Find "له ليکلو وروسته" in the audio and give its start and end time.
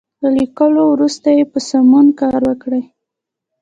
0.21-1.27